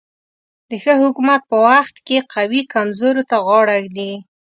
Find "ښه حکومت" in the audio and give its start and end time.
0.83-1.41